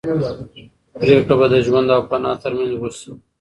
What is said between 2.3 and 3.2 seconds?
تر منځ وشي.